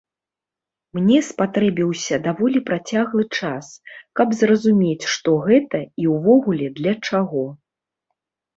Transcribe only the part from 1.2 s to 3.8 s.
спатрэбіўся даволі працяглы час,